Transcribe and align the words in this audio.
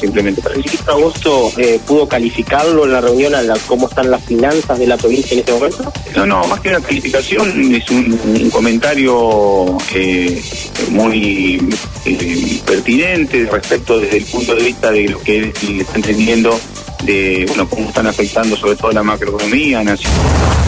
simplemente 0.00 0.42
¿El 0.50 0.58
ministro 0.58 0.92
Agosto 0.94 1.52
eh, 1.56 1.78
pudo 1.86 2.08
calificarlo 2.08 2.84
en 2.84 2.92
la 2.92 3.00
reunión 3.00 3.34
a 3.34 3.42
la, 3.42 3.56
cómo 3.66 3.88
están 3.88 4.10
las 4.10 4.24
finanzas 4.24 4.78
de 4.78 4.86
la 4.86 4.96
provincia 4.96 5.34
en 5.34 5.40
este 5.40 5.52
momento? 5.52 5.92
No, 6.16 6.26
no, 6.26 6.46
más 6.46 6.60
que 6.60 6.70
una 6.70 6.80
calificación 6.80 7.74
es 7.74 7.90
un, 7.90 8.50
comentario 8.50 9.78
eh, 9.94 10.42
muy 10.90 11.68
eh, 12.04 12.60
pertinente 12.66 13.48
respecto 13.50 13.98
desde 13.98 14.18
el 14.18 14.24
punto 14.24 14.54
de 14.54 14.62
vista 14.64 14.90
de 14.90 15.08
lo 15.08 15.20
que 15.20 15.52
está 15.52 15.96
entendiendo 15.96 16.58
de 17.04 17.50
cómo 17.68 17.88
están 17.88 18.06
afectando 18.06 18.56
sobre 18.56 18.76
todo 18.76 18.92
la 18.92 19.02
macroeconomía 19.02 19.82
nacional. 19.82 20.59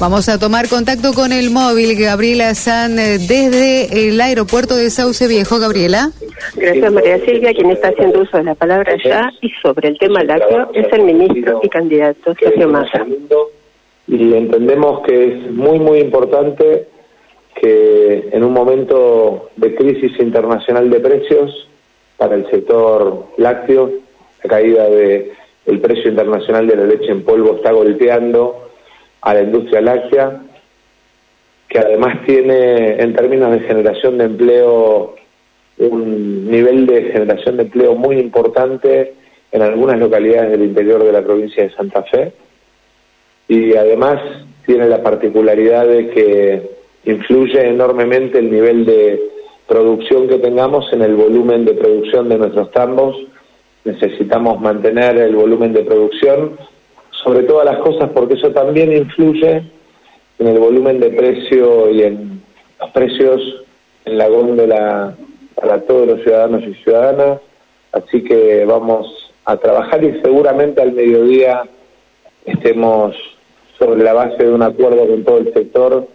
Vamos 0.00 0.28
a 0.28 0.38
tomar 0.38 0.68
contacto 0.68 1.12
con 1.12 1.32
el 1.32 1.50
móvil, 1.50 1.98
Gabriela 1.98 2.54
San, 2.54 3.00
eh, 3.00 3.18
desde 3.18 4.08
el 4.08 4.20
aeropuerto 4.20 4.76
de 4.76 4.90
Sauce 4.90 5.26
Viejo. 5.26 5.58
Gabriela. 5.58 6.10
Gracias, 6.54 6.92
María 6.92 7.18
Silvia. 7.24 7.52
Quien 7.52 7.72
está 7.72 7.88
haciendo 7.88 8.20
uso 8.20 8.36
de 8.36 8.44
la 8.44 8.54
palabra 8.54 8.96
ya 9.02 9.28
y 9.40 9.50
sobre 9.60 9.88
el 9.88 9.98
tema 9.98 10.22
lácteo 10.22 10.70
es 10.72 10.86
el 10.92 11.02
ministro 11.02 11.60
y 11.64 11.68
candidato 11.68 12.32
Sergio 12.38 12.68
Massa. 12.68 13.04
Y 14.06 14.34
entendemos 14.34 15.00
que 15.04 15.32
es 15.32 15.50
muy, 15.50 15.80
muy 15.80 15.98
importante 15.98 16.86
que 17.60 18.28
en 18.30 18.44
un 18.44 18.52
momento 18.52 19.50
de 19.56 19.74
crisis 19.74 20.12
internacional 20.20 20.90
de 20.90 21.00
precios 21.00 21.68
para 22.16 22.36
el 22.36 22.48
sector 22.50 23.26
lácteo, 23.36 23.90
la 24.44 24.48
caída 24.48 24.88
del 24.88 25.32
el 25.66 25.80
precio 25.80 26.08
internacional 26.08 26.68
de 26.68 26.76
la 26.76 26.84
leche 26.84 27.10
en 27.10 27.24
polvo 27.24 27.56
está 27.56 27.72
golpeando 27.72 28.67
a 29.20 29.34
la 29.34 29.42
industria 29.42 29.80
láctea, 29.80 30.40
que 31.68 31.78
además 31.78 32.24
tiene 32.24 33.00
en 33.00 33.14
términos 33.14 33.52
de 33.52 33.60
generación 33.60 34.18
de 34.18 34.24
empleo 34.24 35.16
un 35.78 36.50
nivel 36.50 36.86
de 36.86 37.04
generación 37.12 37.56
de 37.56 37.64
empleo 37.64 37.94
muy 37.94 38.18
importante 38.18 39.14
en 39.52 39.62
algunas 39.62 39.98
localidades 39.98 40.50
del 40.50 40.64
interior 40.64 41.04
de 41.04 41.12
la 41.12 41.22
provincia 41.22 41.62
de 41.62 41.70
Santa 41.70 42.02
Fe 42.02 42.32
y 43.48 43.74
además 43.76 44.20
tiene 44.66 44.86
la 44.88 45.02
particularidad 45.02 45.86
de 45.86 46.08
que 46.10 46.70
influye 47.04 47.66
enormemente 47.66 48.38
el 48.38 48.50
nivel 48.50 48.84
de 48.84 49.20
producción 49.66 50.28
que 50.28 50.38
tengamos 50.38 50.92
en 50.92 51.02
el 51.02 51.14
volumen 51.14 51.64
de 51.64 51.74
producción 51.74 52.28
de 52.28 52.38
nuestros 52.38 52.70
tambos. 52.72 53.16
Necesitamos 53.84 54.60
mantener 54.60 55.16
el 55.16 55.34
volumen 55.34 55.72
de 55.72 55.84
producción 55.84 56.58
sobre 57.28 57.42
todas 57.42 57.66
las 57.66 57.76
cosas 57.80 58.08
porque 58.14 58.34
eso 58.34 58.52
también 58.52 58.90
influye 58.90 59.62
en 60.38 60.46
el 60.46 60.58
volumen 60.58 60.98
de 60.98 61.10
precio 61.10 61.90
y 61.90 62.02
en 62.02 62.40
los 62.80 62.90
precios 62.92 63.64
en 64.06 64.16
la 64.16 64.28
góndola 64.28 65.14
para 65.54 65.82
todos 65.82 66.06
los 66.06 66.22
ciudadanos 66.22 66.62
y 66.62 66.72
ciudadanas. 66.82 67.40
Así 67.92 68.24
que 68.24 68.64
vamos 68.64 69.30
a 69.44 69.58
trabajar 69.58 70.02
y 70.04 70.18
seguramente 70.22 70.80
al 70.80 70.92
mediodía 70.92 71.64
estemos 72.46 73.14
sobre 73.78 74.02
la 74.02 74.14
base 74.14 74.44
de 74.44 74.50
un 74.50 74.62
acuerdo 74.62 75.06
con 75.06 75.22
todo 75.22 75.36
el 75.36 75.52
sector, 75.52 76.08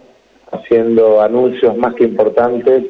haciendo 0.50 1.20
anuncios 1.20 1.76
más 1.76 1.94
que 1.94 2.02
importantes 2.02 2.86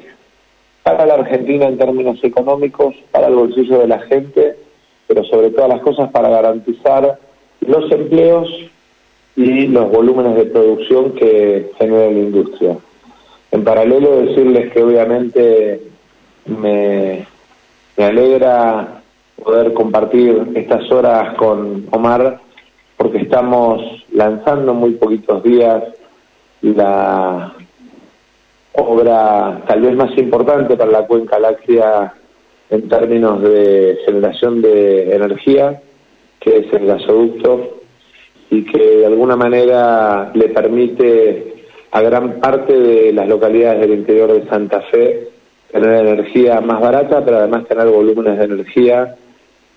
para 0.82 1.04
la 1.04 1.14
Argentina 1.14 1.66
en 1.66 1.76
términos 1.76 2.18
económicos, 2.22 2.94
para 3.10 3.26
el 3.26 3.34
bolsillo 3.34 3.80
de 3.80 3.88
la 3.88 3.98
gente, 4.00 4.56
pero 5.08 5.24
sobre 5.24 5.50
todas 5.50 5.68
las 5.68 5.82
cosas 5.82 6.10
para 6.10 6.30
garantizar 6.30 7.18
los 7.66 7.90
empleos 7.90 8.48
y 9.36 9.66
los 9.66 9.90
volúmenes 9.90 10.36
de 10.36 10.46
producción 10.46 11.12
que 11.12 11.70
genera 11.78 12.10
la 12.10 12.18
industria. 12.18 12.76
En 13.50 13.64
paralelo, 13.64 14.22
decirles 14.22 14.72
que 14.72 14.82
obviamente 14.82 15.80
me, 16.46 17.26
alegra 17.96 19.02
poder 19.42 19.72
compartir 19.72 20.52
estas 20.54 20.90
horas 20.90 21.36
con 21.36 21.86
Omar 21.90 22.40
porque 22.96 23.18
estamos 23.18 24.04
lanzando 24.12 24.74
muy 24.74 24.92
poquitos 24.92 25.42
días 25.42 25.82
la 26.62 27.52
obra 28.72 29.62
tal 29.66 29.80
vez 29.82 29.94
más 29.96 30.16
importante 30.16 30.76
para 30.76 30.90
la 30.90 31.06
cuenca 31.06 31.38
láctea 31.38 32.14
en 32.70 32.88
términos 32.88 33.42
de 33.42 33.98
generación 34.04 34.62
de 34.62 35.14
energía, 35.14 35.80
que 36.44 36.58
es 36.58 36.72
el 36.74 36.86
gasoducto 36.86 37.78
y 38.50 38.64
que 38.64 38.78
de 38.78 39.06
alguna 39.06 39.34
manera 39.34 40.30
le 40.34 40.50
permite 40.50 41.54
a 41.90 42.02
gran 42.02 42.38
parte 42.38 42.78
de 42.78 43.12
las 43.14 43.26
localidades 43.26 43.80
del 43.80 43.98
interior 43.98 44.30
de 44.30 44.46
Santa 44.48 44.82
Fe 44.82 45.28
tener 45.72 46.06
energía 46.06 46.60
más 46.60 46.80
barata, 46.80 47.24
pero 47.24 47.38
además 47.38 47.66
tener 47.66 47.88
volúmenes 47.88 48.38
de 48.38 48.44
energía 48.44 49.16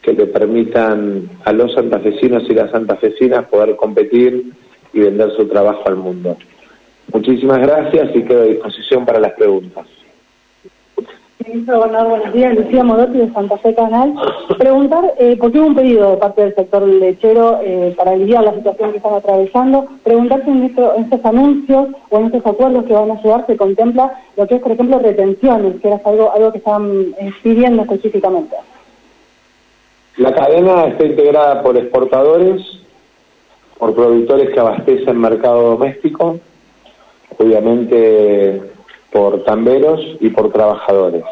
que 0.01 0.13
le 0.13 0.27
permitan 0.27 1.29
a 1.43 1.53
los 1.53 1.73
santafesinos 1.73 2.43
y 2.49 2.53
las 2.53 2.69
santafesinas 2.69 3.47
poder 3.47 3.75
competir 3.77 4.51
y 4.93 4.99
vender 4.99 5.31
su 5.35 5.47
trabajo 5.47 5.83
al 5.85 5.95
mundo. 5.95 6.37
Muchísimas 7.13 7.59
gracias 7.59 8.15
y 8.15 8.23
quedo 8.23 8.41
a 8.41 8.45
disposición 8.45 9.05
para 9.05 9.19
las 9.19 9.33
preguntas. 9.33 9.87
Ministro 11.47 11.79
buenos 11.79 12.33
días. 12.33 12.55
Lucía 12.55 12.83
Modotti 12.83 13.19
de 13.19 13.31
Santa 13.31 13.57
Fe 13.59 13.73
Canal. 13.73 14.15
Preguntar, 14.57 15.13
eh, 15.17 15.37
porque 15.39 15.59
hubo 15.59 15.67
un 15.67 15.75
pedido 15.75 16.11
de 16.11 16.17
parte 16.17 16.41
del 16.41 16.55
sector 16.55 16.85
lechero 16.85 17.59
eh, 17.63 17.93
para 17.95 18.11
aliviar 18.11 18.43
la 18.43 18.53
situación 18.53 18.91
que 18.91 18.97
están 18.97 19.13
atravesando, 19.13 19.87
preguntar 20.03 20.43
si 20.43 20.49
en, 20.49 20.63
estos 20.65 21.25
anuncios 21.25 21.87
o 22.09 22.19
en 22.19 22.25
estos 22.25 22.45
acuerdos 22.45 22.83
que 22.85 22.93
van 22.93 23.11
a 23.11 23.21
llegar 23.21 23.45
se 23.47 23.55
contempla 23.55 24.21
lo 24.35 24.45
que 24.45 24.55
es, 24.55 24.61
por 24.61 24.73
ejemplo, 24.73 24.99
retenciones, 24.99 25.79
que 25.81 25.87
era 25.87 26.01
algo, 26.03 26.31
algo 26.33 26.51
que 26.51 26.57
estaban 26.57 27.15
eh, 27.17 27.31
pidiendo 27.41 27.83
específicamente. 27.83 28.57
La 30.17 30.33
cadena 30.33 30.87
está 30.87 31.05
integrada 31.05 31.63
por 31.63 31.77
exportadores, 31.77 32.61
por 33.77 33.93
productores 33.95 34.49
que 34.49 34.59
abastecen 34.59 35.17
mercado 35.17 35.61
doméstico, 35.61 36.39
obviamente 37.37 38.76
por 39.11 39.43
tamberos 39.43 39.99
y 40.19 40.29
por 40.29 40.51
trabajadores. 40.51 41.23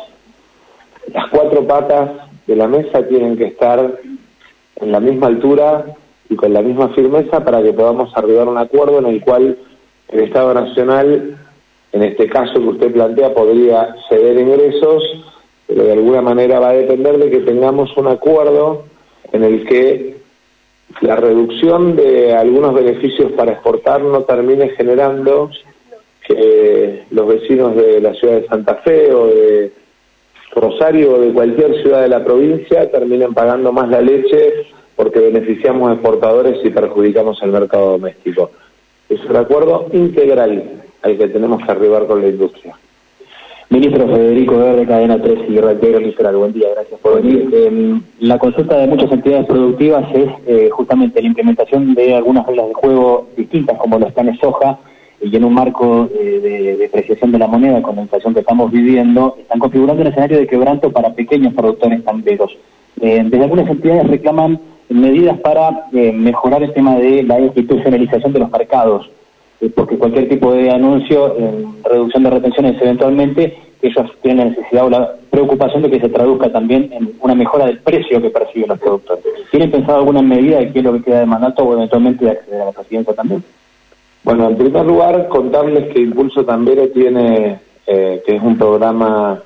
Las 1.13 1.29
cuatro 1.29 1.65
patas 1.67 2.11
de 2.47 2.55
la 2.55 2.67
mesa 2.67 3.07
tienen 3.07 3.37
que 3.37 3.45
estar 3.45 3.99
en 4.77 4.91
la 4.91 4.99
misma 4.99 5.27
altura 5.27 5.85
y 6.29 6.35
con 6.35 6.53
la 6.53 6.61
misma 6.61 6.89
firmeza 6.89 7.43
para 7.43 7.61
que 7.61 7.73
podamos 7.73 8.15
arribar 8.15 8.47
a 8.47 8.51
un 8.51 8.57
acuerdo 8.57 8.99
en 8.99 9.05
el 9.05 9.21
cual 9.21 9.57
el 10.09 10.19
Estado 10.19 10.53
Nacional, 10.53 11.37
en 11.91 12.03
este 12.03 12.27
caso 12.27 12.53
que 12.53 12.67
usted 12.67 12.91
plantea, 12.91 13.33
podría 13.33 13.95
ceder 14.09 14.39
ingresos, 14.39 15.03
pero 15.67 15.83
de 15.83 15.93
alguna 15.93 16.21
manera 16.21 16.59
va 16.59 16.69
a 16.69 16.73
depender 16.73 17.17
de 17.17 17.29
que 17.29 17.39
tengamos 17.39 17.95
un 17.97 18.07
acuerdo 18.07 18.83
en 19.31 19.43
el 19.43 19.65
que 19.65 20.15
la 21.01 21.15
reducción 21.15 21.95
de 21.95 22.33
algunos 22.33 22.73
beneficios 22.73 23.31
para 23.33 23.53
exportar 23.53 24.01
no 24.01 24.23
termine 24.23 24.69
generando 24.69 25.49
que 26.27 27.03
los 27.11 27.27
vecinos 27.27 27.75
de 27.75 27.99
la 28.01 28.13
ciudad 28.13 28.41
de 28.41 28.47
Santa 28.47 28.75
Fe 28.75 29.13
o 29.13 29.27
de 29.27 29.71
Rosario 30.55 31.15
o 31.15 31.19
de 31.19 31.33
cualquier 31.33 31.81
ciudad 31.81 32.01
de 32.01 32.09
la 32.09 32.23
provincia 32.23 32.89
terminen 32.89 33.33
pagando 33.33 33.71
más 33.71 33.89
la 33.89 34.01
leche 34.01 34.67
porque 34.95 35.19
beneficiamos 35.19 35.89
a 35.89 35.93
exportadores 35.93 36.63
y 36.63 36.69
perjudicamos 36.69 37.41
al 37.43 37.51
mercado 37.51 37.91
doméstico. 37.91 38.51
Es 39.09 39.23
un 39.25 39.35
acuerdo 39.35 39.87
integral 39.91 40.81
al 41.01 41.17
que 41.17 41.27
tenemos 41.27 41.63
que 41.63 41.71
arribar 41.71 42.07
con 42.07 42.21
la 42.21 42.27
industria. 42.29 42.75
Ministro 43.69 44.07
Federico 44.07 44.57
de 44.57 44.85
Cadena 44.85 45.21
3 45.21 45.49
y 45.49 45.59
Raquel 45.59 46.03
Literal, 46.03 46.35
buen 46.37 46.53
día, 46.53 46.69
gracias 46.75 46.99
por 46.99 47.21
venir. 47.21 47.49
Em, 47.51 48.01
la 48.19 48.37
consulta 48.37 48.77
de 48.77 48.87
muchas 48.87 49.11
entidades 49.11 49.47
productivas 49.47 50.05
es 50.13 50.29
eh, 50.45 50.69
justamente 50.71 51.19
la 51.19 51.27
implementación 51.27 51.95
de 51.95 52.15
algunas 52.15 52.45
reglas 52.45 52.67
de 52.67 52.73
juego 52.75 53.27
distintas 53.35 53.77
como 53.79 53.97
los 53.97 54.13
planes 54.13 54.39
soja 54.39 54.77
y 55.21 55.35
en 55.35 55.43
un 55.43 55.53
marco 55.53 56.09
eh, 56.13 56.39
de 56.41 56.77
depreciación 56.77 57.31
de 57.31 57.39
la 57.39 57.47
moneda 57.47 57.81
con 57.81 57.95
la 57.95 58.03
inflación 58.03 58.33
que 58.33 58.41
estamos 58.41 58.71
viviendo, 58.71 59.35
están 59.39 59.59
configurando 59.59 60.01
un 60.01 60.07
escenario 60.09 60.37
de 60.37 60.47
quebranto 60.47 60.91
para 60.91 61.13
pequeños 61.13 61.53
productores 61.53 62.03
tamberos. 62.03 62.55
Eh, 63.01 63.21
desde 63.25 63.43
algunas 63.43 63.69
entidades 63.69 64.07
reclaman 64.07 64.59
medidas 64.89 65.39
para 65.39 65.87
eh, 65.93 66.11
mejorar 66.11 66.63
el 66.63 66.73
tema 66.73 66.95
de 66.95 67.23
la 67.23 67.39
institucionalización 67.39 68.33
de 68.33 68.39
los 68.39 68.51
mercados, 68.51 69.09
porque 69.73 69.97
cualquier 69.97 70.29
tipo 70.29 70.53
de 70.53 70.69
anuncio 70.69 71.33
reducción 71.83 72.23
de 72.23 72.29
retenciones 72.29 72.79
eventualmente, 72.79 73.57
ellos 73.81 74.11
tienen 74.21 74.37
la 74.37 74.51
necesidad 74.51 74.85
o 74.85 74.89
la 74.89 75.15
preocupación 75.31 75.81
de 75.81 75.89
que 75.89 75.99
se 75.99 76.09
traduzca 76.09 76.51
también 76.51 76.89
en 76.91 77.13
una 77.19 77.33
mejora 77.33 77.65
del 77.65 77.79
precio 77.79 78.21
que 78.21 78.29
perciben 78.29 78.69
los 78.69 78.79
productores. 78.79 79.23
¿Tienen 79.49 79.71
pensado 79.71 79.99
alguna 79.99 80.21
medida 80.21 80.59
de 80.59 80.71
qué 80.71 80.79
es 80.79 80.85
lo 80.85 80.93
que 80.93 81.03
queda 81.03 81.21
de 81.21 81.25
mandato 81.25 81.63
o 81.63 81.73
eventualmente 81.73 82.25
de 82.25 82.57
la 82.57 82.71
presidencia 82.71 83.13
también? 83.15 83.43
Bueno, 84.25 84.49
en 84.49 84.57
primer 84.57 84.83
lugar, 84.87 85.27
contarles 85.27 85.93
que 85.93 85.99
Impulso 85.99 86.43
Tambero 86.43 86.89
tiene, 86.89 87.59
eh, 87.85 88.23
que 88.25 88.35
es 88.35 88.41
un 88.41 88.57
programa 88.57 89.39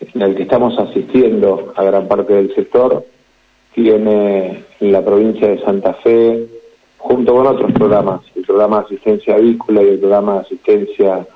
en 0.00 0.22
el 0.22 0.34
que 0.34 0.44
estamos 0.44 0.78
asistiendo 0.78 1.74
a 1.76 1.84
gran 1.84 2.08
parte 2.08 2.32
del 2.32 2.54
sector, 2.54 3.04
tiene 3.74 4.64
en 4.80 4.92
la 4.92 5.04
provincia 5.04 5.48
de 5.48 5.62
Santa 5.62 5.92
Fe, 6.02 6.46
junto 6.96 7.34
con 7.34 7.46
otros 7.46 7.70
programas, 7.72 8.22
el 8.34 8.44
programa 8.46 8.78
de 8.78 8.84
asistencia 8.86 9.34
avícola 9.34 9.82
y 9.82 9.88
el 9.88 9.98
programa 9.98 10.32
de 10.32 10.40
asistencia 10.40 11.26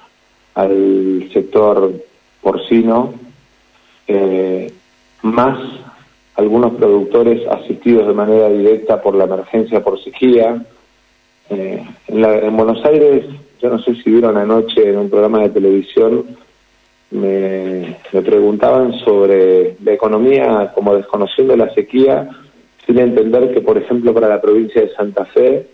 al 0.54 1.28
sector 1.34 1.92
porcino, 2.40 3.12
eh, 4.08 4.72
más 5.20 5.58
algunos 6.36 6.72
productores 6.76 7.46
asistidos 7.46 8.06
de 8.06 8.14
manera 8.14 8.48
directa 8.48 9.02
por 9.02 9.14
la 9.14 9.24
emergencia 9.24 9.84
por 9.84 10.02
sequía. 10.02 10.64
Eh, 11.50 11.84
en, 12.06 12.56
Buenos 12.56 12.84
Aires, 12.84 13.24
yo 13.60 13.70
no 13.70 13.80
sé 13.82 13.94
si 13.96 14.10
vieron 14.10 14.36
anoche 14.36 14.88
en 14.88 14.98
un 14.98 15.10
programa 15.10 15.42
de 15.42 15.50
televisión, 15.50 16.24
me, 17.10 17.96
me 18.12 18.22
preguntaban 18.22 18.92
sobre 19.00 19.76
la 19.82 19.92
economía 19.92 20.70
como 20.74 20.94
desconociendo 20.94 21.56
la 21.56 21.74
sequía, 21.74 22.28
sin 22.86 22.98
entender 23.00 23.52
que, 23.52 23.60
por 23.60 23.76
ejemplo, 23.76 24.14
para 24.14 24.28
la 24.28 24.40
provincia 24.40 24.80
de 24.80 24.94
Santa 24.94 25.24
Fe 25.24 25.66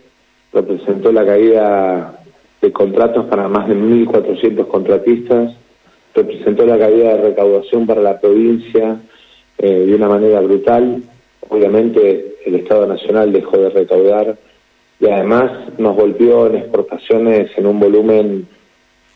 representó 0.51 1.11
la 1.11 1.25
caída 1.25 2.19
de 2.59 2.71
contratos 2.71 3.25
para 3.27 3.47
más 3.47 3.67
de 3.67 3.75
1.400 3.75 4.67
contratistas, 4.67 5.53
representó 6.15 6.65
la 6.65 6.79
caída 6.79 7.15
de 7.15 7.21
recaudación 7.21 7.85
para 7.85 8.01
la 8.01 8.19
provincia 8.19 8.97
eh, 9.59 9.85
de 9.85 9.95
una 9.95 10.09
manera 10.09 10.39
brutal. 10.41 11.03
Obviamente 11.49 12.35
el 12.45 12.55
Estado 12.55 12.87
Nacional 12.87 13.31
dejó 13.31 13.57
de 13.57 13.69
recaudar 13.69 14.37
y 14.99 15.05
además 15.07 15.51
nos 15.77 15.95
golpeó 15.95 16.47
en 16.47 16.55
exportaciones 16.55 17.51
en 17.57 17.65
un 17.67 17.79
volumen 17.79 18.47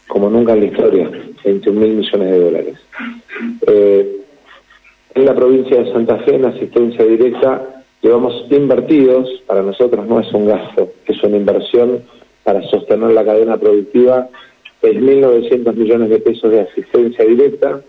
como 0.08 0.30
nunca 0.30 0.54
en 0.54 0.60
la 0.60 0.66
historia, 0.66 1.10
21 1.44 1.80
mil 1.80 1.94
millones 1.94 2.32
de 2.32 2.40
dólares. 2.40 2.76
Eh, 3.66 4.18
en 5.16 5.26
la 5.26 5.34
provincia 5.34 5.82
de 5.82 5.92
Santa 5.92 6.18
Fe, 6.20 6.36
en 6.36 6.46
asistencia 6.46 7.06
directa, 7.06 7.84
llevamos 8.02 8.46
invertidos, 8.50 9.30
para 9.48 9.64
nosotros 9.64 10.06
no 10.08 10.20
es 10.20 10.32
un 10.34 10.48
gasto, 10.48 10.92
es 11.06 11.24
una 11.24 11.38
inversión 11.38 12.02
para 12.44 12.62
sostener 12.64 13.12
la 13.12 13.24
cadena 13.24 13.58
productiva, 13.58 14.28
6.900 14.82 15.74
millones 15.76 16.10
de 16.10 16.20
pesos 16.20 16.52
de 16.52 16.62
asistencia 16.62 17.24
directa. 17.24 17.82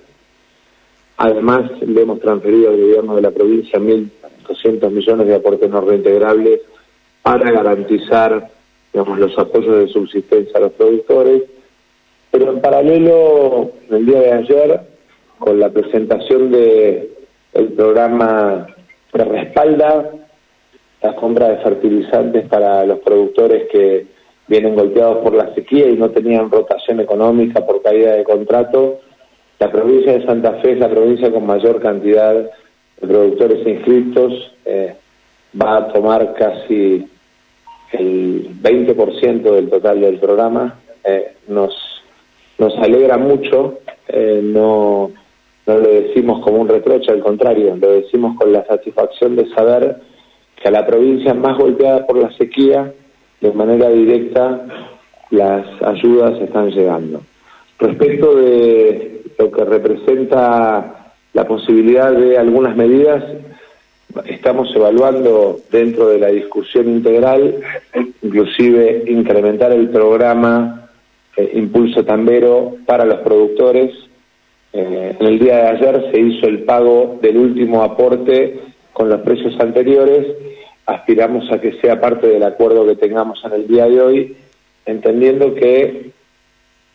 Además, 1.16 1.70
le 1.80 2.02
hemos 2.02 2.20
transferido 2.20 2.70
al 2.70 2.80
gobierno 2.80 3.16
de 3.16 3.22
la 3.22 3.30
provincia 3.30 3.78
1.200 3.78 4.90
millones 4.90 5.26
de 5.26 5.34
aportes 5.34 5.70
no 5.70 5.80
reintegrables 5.80 6.60
para 7.22 7.50
garantizar 7.50 8.50
digamos, 8.92 9.18
los 9.18 9.38
apoyos 9.38 9.78
de 9.78 9.88
subsistencia 9.88 10.56
a 10.56 10.60
los 10.60 10.72
productores. 10.72 11.42
Pero 12.30 12.52
en 12.52 12.60
paralelo, 12.60 13.72
el 13.90 14.06
día 14.06 14.20
de 14.20 14.32
ayer, 14.32 14.80
con 15.38 15.58
la 15.58 15.70
presentación 15.70 16.50
de 16.50 17.10
el 17.52 17.68
programa 17.72 18.66
que 19.12 19.24
respalda 19.24 20.10
la 21.02 21.16
compra 21.16 21.48
de 21.48 21.56
fertilizantes 21.58 22.48
para 22.48 22.86
los 22.86 23.00
productores 23.00 23.68
que 23.70 24.06
vienen 24.46 24.74
golpeados 24.74 25.18
por 25.18 25.34
la 25.34 25.54
sequía 25.54 25.88
y 25.88 25.96
no 25.96 26.10
tenían 26.10 26.50
rotación 26.50 27.00
económica 27.00 27.64
por 27.66 27.82
caída 27.82 28.14
de 28.14 28.24
contrato. 28.24 29.00
La 29.58 29.70
provincia 29.70 30.12
de 30.12 30.24
Santa 30.24 30.54
Fe 30.60 30.72
es 30.72 30.78
la 30.78 30.88
provincia 30.88 31.30
con 31.30 31.46
mayor 31.46 31.80
cantidad 31.80 32.34
de 32.34 33.06
productores 33.06 33.66
inscritos, 33.66 34.54
eh, 34.64 34.94
va 35.60 35.76
a 35.76 35.92
tomar 35.92 36.34
casi 36.34 37.08
el 37.92 38.48
20% 38.62 39.42
del 39.42 39.70
total 39.70 40.00
del 40.00 40.18
programa. 40.18 40.78
Eh, 41.04 41.34
nos, 41.48 41.74
nos 42.58 42.76
alegra 42.78 43.18
mucho, 43.18 43.78
eh, 44.08 44.40
no, 44.42 45.10
no 45.66 45.78
lo 45.78 45.88
decimos 45.88 46.44
como 46.44 46.58
un 46.58 46.68
reproche, 46.68 47.10
al 47.10 47.20
contrario, 47.20 47.76
lo 47.76 47.92
decimos 47.92 48.36
con 48.36 48.52
la 48.52 48.64
satisfacción 48.64 49.36
de 49.36 49.48
saber 49.50 49.96
que 50.56 50.68
a 50.68 50.70
la 50.70 50.86
provincia 50.86 51.34
más 51.34 51.58
golpeada 51.58 52.06
por 52.06 52.16
la 52.16 52.30
sequía 52.32 52.92
de 53.40 53.52
manera 53.52 53.88
directa 53.88 54.66
las 55.30 55.66
ayudas 55.82 56.40
están 56.40 56.70
llegando. 56.70 57.22
Respecto 57.78 58.34
de 58.36 59.22
lo 59.38 59.50
que 59.50 59.64
representa 59.64 61.14
la 61.32 61.44
posibilidad 61.46 62.12
de 62.12 62.38
algunas 62.38 62.76
medidas, 62.76 63.24
estamos 64.26 64.74
evaluando 64.74 65.60
dentro 65.70 66.08
de 66.08 66.18
la 66.18 66.28
discusión 66.28 66.88
integral, 66.88 67.60
inclusive 68.22 69.04
incrementar 69.06 69.72
el 69.72 69.88
programa 69.90 70.88
eh, 71.36 71.52
Impulso 71.54 72.04
Tambero 72.04 72.76
para 72.86 73.04
los 73.04 73.20
productores. 73.20 73.92
Eh, 74.72 75.16
en 75.18 75.26
el 75.26 75.38
día 75.38 75.56
de 75.56 75.68
ayer 75.68 76.10
se 76.12 76.20
hizo 76.20 76.46
el 76.46 76.64
pago 76.64 77.18
del 77.20 77.36
último 77.36 77.82
aporte 77.82 78.60
con 78.92 79.08
los 79.08 79.20
precios 79.20 79.58
anteriores 79.60 80.26
aspiramos 80.86 81.50
a 81.52 81.60
que 81.60 81.72
sea 81.80 82.00
parte 82.00 82.26
del 82.26 82.42
acuerdo 82.42 82.86
que 82.86 82.96
tengamos 82.96 83.42
en 83.44 83.52
el 83.52 83.68
día 83.68 83.86
de 83.86 84.00
hoy, 84.00 84.36
entendiendo 84.86 85.54
que 85.54 86.10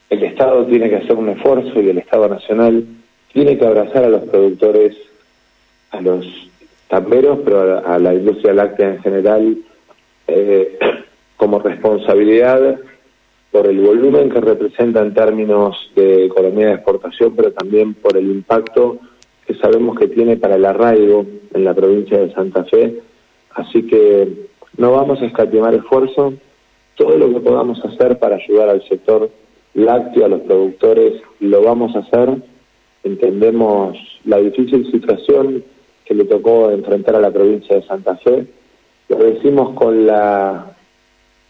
el 0.09 0.23
Estado 0.23 0.65
tiene 0.65 0.89
que 0.89 0.97
hacer 0.97 1.15
un 1.15 1.29
esfuerzo 1.29 1.81
y 1.81 1.89
el 1.89 1.97
Estado 1.97 2.27
Nacional 2.27 2.85
tiene 3.33 3.57
que 3.57 3.65
abrazar 3.65 4.03
a 4.03 4.09
los 4.09 4.23
productores, 4.23 4.95
a 5.91 6.01
los 6.01 6.25
tamberos, 6.87 7.39
pero 7.43 7.85
a, 7.85 7.99
la 7.99 8.13
industria 8.13 8.53
láctea 8.53 8.95
en 8.95 9.01
general, 9.01 9.57
eh, 10.27 10.77
como 11.37 11.59
responsabilidad 11.59 12.79
por 13.51 13.67
el 13.67 13.79
volumen 13.79 14.29
que 14.29 14.41
representa 14.41 15.01
en 15.01 15.13
términos 15.13 15.91
de 15.95 16.25
economía 16.25 16.67
de 16.67 16.73
exportación, 16.73 17.35
pero 17.35 17.51
también 17.51 17.93
por 17.93 18.17
el 18.17 18.29
impacto 18.29 18.99
que 19.45 19.55
sabemos 19.55 19.97
que 19.97 20.07
tiene 20.07 20.37
para 20.37 20.55
el 20.55 20.65
arraigo 20.65 21.25
en 21.53 21.63
la 21.63 21.73
provincia 21.73 22.17
de 22.19 22.33
Santa 22.33 22.65
Fe 22.65 23.01
Así 23.57 23.87
que 23.87 24.47
no 24.77 24.91
vamos 24.91 25.19
a 25.21 25.25
escatimar 25.25 25.73
esfuerzo. 25.73 26.35
Todo 26.95 27.17
lo 27.17 27.29
que 27.29 27.39
podamos 27.39 27.83
hacer 27.83 28.19
para 28.19 28.35
ayudar 28.35 28.69
al 28.69 28.87
sector 28.87 29.31
lácteo, 29.73 30.25
a 30.25 30.29
los 30.29 30.41
productores, 30.41 31.21
lo 31.39 31.63
vamos 31.63 31.95
a 31.95 31.99
hacer. 31.99 32.35
Entendemos 33.03 33.97
la 34.25 34.37
difícil 34.37 34.89
situación 34.91 35.63
que 36.07 36.13
le 36.13 36.23
tocó 36.23 36.71
enfrentar 36.71 37.15
a 37.15 37.21
la 37.21 37.31
provincia 37.31 37.75
de 37.75 37.83
Santa 37.83 38.15
Fe. 38.17 38.45
Lo 39.09 39.17
decimos 39.17 39.73
con 39.75 40.07
la 40.07 40.71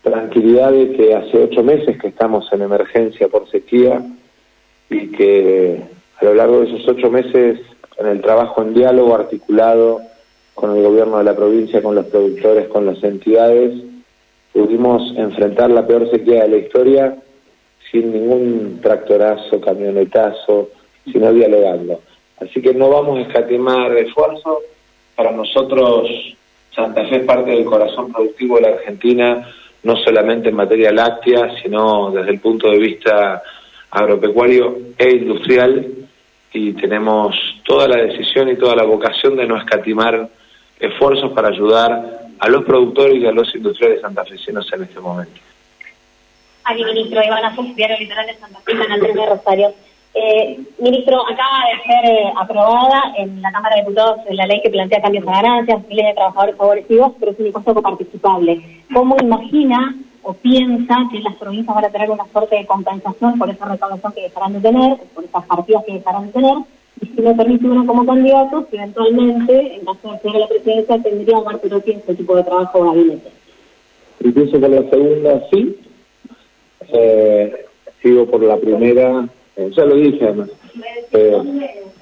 tranquilidad 0.01 0.71
de 0.71 0.93
que 0.93 1.13
hace 1.13 1.43
ocho 1.43 1.63
meses 1.63 1.99
que 1.99 2.07
estamos 2.07 2.51
en 2.51 2.63
emergencia 2.63 3.27
por 3.27 3.49
sequía 3.49 4.01
y 4.89 5.11
que 5.11 5.81
a 6.19 6.25
lo 6.25 6.33
largo 6.33 6.61
de 6.61 6.67
esos 6.67 6.87
ocho 6.87 7.11
meses 7.11 7.59
en 7.97 8.07
el 8.07 8.21
trabajo 8.21 8.61
en 8.61 8.73
diálogo 8.73 9.15
articulado 9.15 10.01
con 10.55 10.75
el 10.75 10.83
gobierno 10.83 11.19
de 11.19 11.23
la 11.23 11.35
provincia, 11.35 11.83
con 11.83 11.93
los 11.93 12.05
productores, 12.05 12.67
con 12.67 12.85
las 12.85 13.03
entidades, 13.03 13.73
pudimos 14.53 15.15
enfrentar 15.15 15.69
la 15.69 15.85
peor 15.85 16.09
sequía 16.09 16.43
de 16.43 16.49
la 16.49 16.57
historia 16.57 17.17
sin 17.91 18.11
ningún 18.11 18.79
tractorazo, 18.81 19.61
camionetazo, 19.61 20.69
sino 21.05 21.31
dialogando. 21.31 22.01
Así 22.41 22.61
que 22.61 22.73
no 22.73 22.89
vamos 22.89 23.17
a 23.17 23.21
escatimar 23.21 23.95
esfuerzo. 23.97 24.61
Para 25.15 25.31
nosotros, 25.31 26.09
Santa 26.75 27.05
Fe 27.07 27.17
es 27.17 27.23
parte 27.25 27.51
del 27.51 27.65
corazón 27.65 28.11
productivo 28.11 28.57
de 28.57 28.61
la 28.61 28.75
Argentina, 28.75 29.49
no 29.83 29.95
solamente 29.97 30.49
en 30.49 30.55
materia 30.55 30.91
láctea, 30.91 31.55
sino 31.61 32.11
desde 32.11 32.31
el 32.31 32.39
punto 32.39 32.69
de 32.69 32.77
vista 32.77 33.41
agropecuario 33.89 34.77
e 34.97 35.09
industrial, 35.11 35.87
y 36.53 36.73
tenemos 36.73 37.35
toda 37.65 37.87
la 37.87 37.97
decisión 37.97 38.49
y 38.49 38.55
toda 38.55 38.75
la 38.75 38.83
vocación 38.83 39.35
de 39.35 39.45
no 39.45 39.57
escatimar 39.57 40.29
esfuerzos 40.79 41.31
para 41.31 41.49
ayudar 41.49 42.27
a 42.39 42.47
los 42.47 42.63
productores 42.63 43.17
y 43.17 43.25
a 43.25 43.31
los 43.31 43.53
industriales 43.55 44.01
santafesinos 44.01 44.71
en 44.73 44.83
este 44.83 44.99
momento. 44.99 45.41
Aquí, 46.63 46.83
ministro 46.83 47.23
Ivana 47.23 47.55
Fux, 47.55 47.75
Diario 47.75 47.97
Litoral 47.97 48.27
de 48.27 48.35
Santa 48.35 48.59
Fe, 48.59 48.77
Canal 48.77 48.99
3 48.99 49.15
de 49.15 49.25
Rosario. 49.25 49.73
Eh, 50.19 50.59
ministro, 50.79 51.21
acaba 51.21 51.65
de 51.69 51.83
ser 51.83 52.11
eh, 52.11 52.33
aprobada 52.35 53.13
en 53.17 53.39
la 53.39 53.51
Cámara 53.51 53.75
de 53.75 53.81
Diputados 53.81 54.21
la 54.31 54.47
ley 54.47 54.61
que 54.63 54.71
plantea 54.71 54.99
cambios 54.99 55.27
a 55.27 55.41
ganancias, 55.41 55.83
ley 55.89 56.05
de 56.05 56.13
trabajadores 56.13 56.55
favorecidos, 56.55 57.11
pero 57.19 57.31
es 57.33 57.39
un 57.39 57.45
impuesto 57.45 57.75
coparticipable. 57.75 58.83
¿Cómo 58.91 59.15
imagina 59.21 59.95
o 60.23 60.33
piensa 60.33 61.07
que 61.11 61.19
las 61.19 61.35
provincias 61.35 61.75
van 61.75 61.85
a 61.85 61.89
tener 61.89 62.09
una 62.09 62.25
suerte 62.33 62.55
de 62.55 62.65
compensación 62.65 63.37
por 63.37 63.49
esa 63.49 63.65
recaudación 63.65 64.11
que 64.13 64.23
dejarán 64.23 64.53
de 64.53 64.59
tener, 64.59 64.97
por 65.13 65.23
esas 65.23 65.45
partidas 65.45 65.83
que 65.85 65.93
dejarán 65.93 66.25
de 66.27 66.31
tener? 66.33 66.57
y 66.99 67.05
si 67.07 67.21
me 67.21 67.35
permite 67.35 67.67
uno 67.67 67.85
como 67.85 68.05
candidato, 68.05 68.67
eventualmente, 68.71 69.75
en 69.75 69.85
caso 69.85 70.19
de 70.23 70.29
a 70.29 70.39
la 70.39 70.47
presidencia, 70.47 70.97
tendría 70.99 71.37
Omar 71.37 71.59
Perotti 71.59 71.91
este 71.91 72.15
tipo 72.15 72.35
de 72.35 72.43
trabajo 72.43 72.79
de 72.79 72.89
gabinete. 72.89 73.29
Empiezo 74.19 74.57
la 74.57 74.89
segunda, 74.89 75.43
sí. 75.51 75.77
Eh, 76.91 77.65
sigo 78.01 78.25
por 78.25 78.41
la 78.41 78.57
primera, 78.57 79.27
eh, 79.57 79.71
ya 79.75 79.85
lo 79.85 79.95
dije. 79.95 80.33
Eh, 81.11 81.37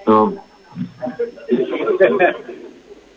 no. 0.05 0.35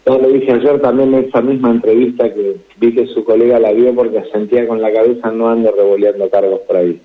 Ya 0.07 0.17
lo 0.17 0.29
dije 0.29 0.53
ayer 0.53 0.81
también 0.81 1.13
en 1.13 1.25
esa 1.25 1.43
misma 1.43 1.71
entrevista 1.71 2.33
que 2.33 2.57
vi 2.77 2.95
que 2.95 3.07
su 3.09 3.25
colega 3.25 3.59
la 3.59 3.73
vio 3.73 3.95
porque 3.95 4.25
sentía 4.33 4.67
con 4.67 4.81
la 4.81 4.93
cabeza 4.93 5.31
no 5.31 5.51
ando 5.51 5.73
revoleando 5.73 6.31
cargos 6.31 6.61
por 6.61 6.77
ahí. 6.77 7.01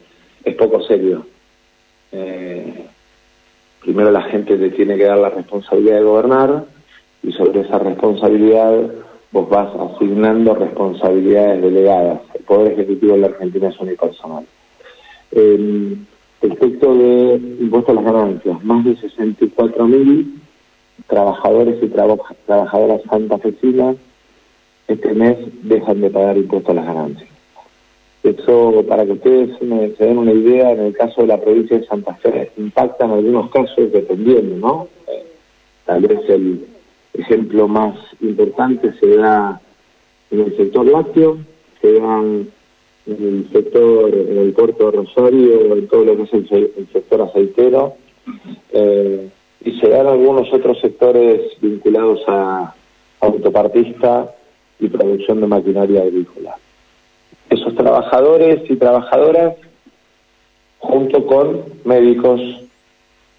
Es 0.45 0.55
poco 0.55 0.81
serio. 0.83 1.25
Eh, 2.11 2.85
primero 3.81 4.11
la 4.11 4.21
gente 4.23 4.55
te 4.55 4.69
tiene 4.69 4.95
que 4.95 5.05
dar 5.05 5.17
la 5.17 5.31
responsabilidad 5.31 5.97
de 5.97 6.03
gobernar 6.03 6.65
y 7.23 7.31
sobre 7.33 7.61
esa 7.61 7.79
responsabilidad 7.79 8.91
vos 9.31 9.49
vas 9.49 9.69
asignando 9.75 10.53
responsabilidades 10.53 11.61
delegadas. 11.61 12.21
El 12.35 12.43
Poder 12.43 12.73
Ejecutivo 12.73 13.13
de 13.13 13.19
la 13.19 13.27
Argentina 13.27 13.69
es 13.69 13.79
unipersonal. 13.79 14.45
El 15.31 15.97
respecto 16.43 16.93
de 16.93 17.41
impuestos 17.59 17.97
a 17.97 18.01
las 18.01 18.13
ganancias, 18.13 18.63
más 18.63 18.83
de 18.85 18.95
64 18.97 19.87
mil 19.87 20.39
trabajadores 21.07 21.81
y 21.81 21.87
trabajadoras 21.87 23.01
santafesinas 23.09 23.95
este 24.87 25.13
mes 25.13 25.37
dejan 25.63 26.01
de 26.01 26.09
pagar 26.09 26.37
impuestos 26.37 26.71
a 26.71 26.73
las 26.73 26.85
ganancias. 26.85 27.29
Eso, 28.23 28.83
para 28.87 29.05
que 29.05 29.13
ustedes 29.13 29.57
se 29.59 30.05
den 30.05 30.17
una 30.17 30.31
idea, 30.31 30.71
en 30.71 30.79
el 30.81 30.93
caso 30.93 31.21
de 31.21 31.27
la 31.27 31.41
provincia 31.41 31.77
de 31.77 31.85
Santa 31.85 32.13
Fe, 32.15 32.51
impacta 32.57 33.05
en 33.05 33.11
algunos 33.11 33.49
casos 33.51 33.91
dependiendo, 33.91 34.55
¿no? 34.55 34.87
Tal 35.85 36.01
vez 36.01 36.19
el 36.29 36.65
ejemplo 37.13 37.67
más 37.67 37.95
importante 38.21 38.93
se 38.99 39.17
da 39.17 39.59
en 40.31 40.39
el 40.41 40.57
sector 40.57 40.85
lácteo, 40.85 41.37
se 41.81 41.99
da 41.99 42.21
en 43.05 43.27
el 43.27 43.49
sector, 43.51 44.13
en 44.13 44.37
el 44.37 44.53
puerto 44.53 44.91
de 44.91 44.97
Rosario, 44.97 45.75
en 45.75 45.87
todo 45.87 46.05
lo 46.05 46.17
que 46.17 46.23
es 46.23 46.33
el, 46.33 46.87
sector 46.91 47.21
aceitero, 47.21 47.95
eh, 48.71 49.29
y 49.63 49.79
se 49.79 49.89
dan 49.89 50.07
algunos 50.07 50.51
otros 50.53 50.79
sectores 50.79 51.41
vinculados 51.61 52.21
a 52.27 52.73
autopartista 53.19 54.33
y 54.79 54.87
producción 54.87 55.41
de 55.41 55.47
maquinaria 55.47 56.01
agrícola. 56.01 56.55
Esos 57.49 57.75
trabajadores 57.75 58.69
y 58.69 58.75
trabajadoras, 58.75 59.55
junto 60.79 61.25
con 61.25 61.63
médicos 61.85 62.41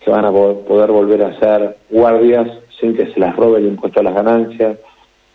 que 0.01 0.11
van 0.11 0.25
a 0.25 0.33
poder 0.33 0.91
volver 0.91 1.23
a 1.23 1.39
ser 1.39 1.77
guardias 1.91 2.49
sin 2.81 2.95
que 2.95 3.13
se 3.13 3.21
les 3.21 3.35
robe 3.37 3.59
el 3.59 3.69
impuesto 3.69 4.01
a 4.01 4.03
las 4.03 4.15
ganancias, 4.15 4.79